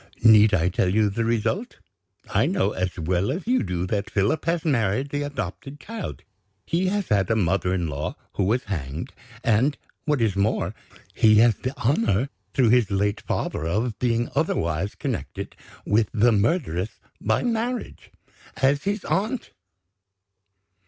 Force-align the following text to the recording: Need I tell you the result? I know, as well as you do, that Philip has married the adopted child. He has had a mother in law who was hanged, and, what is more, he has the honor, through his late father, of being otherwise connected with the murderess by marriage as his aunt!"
Need 0.23 0.55
I 0.55 0.69
tell 0.69 0.89
you 0.89 1.11
the 1.11 1.23
result? 1.23 1.77
I 2.27 2.47
know, 2.47 2.71
as 2.71 2.97
well 2.97 3.31
as 3.31 3.45
you 3.45 3.61
do, 3.61 3.85
that 3.85 4.09
Philip 4.09 4.45
has 4.45 4.65
married 4.65 5.09
the 5.09 5.21
adopted 5.21 5.79
child. 5.79 6.23
He 6.65 6.87
has 6.87 7.09
had 7.09 7.29
a 7.29 7.35
mother 7.35 7.71
in 7.71 7.85
law 7.87 8.15
who 8.33 8.45
was 8.45 8.63
hanged, 8.63 9.13
and, 9.43 9.77
what 10.05 10.19
is 10.19 10.35
more, 10.35 10.73
he 11.13 11.35
has 11.35 11.53
the 11.57 11.77
honor, 11.79 12.29
through 12.55 12.69
his 12.69 12.89
late 12.89 13.21
father, 13.21 13.67
of 13.67 13.99
being 13.99 14.27
otherwise 14.33 14.95
connected 14.95 15.55
with 15.85 16.09
the 16.11 16.31
murderess 16.31 16.99
by 17.21 17.43
marriage 17.43 18.09
as 18.57 18.85
his 18.85 19.05
aunt!" 19.05 19.51